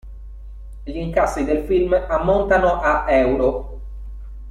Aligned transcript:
Gli 0.83 0.95
incassi 0.95 1.43
del 1.43 1.63
film 1.63 1.93
ammontano 2.09 2.81
a 2.81 3.05
euro. 3.11 3.81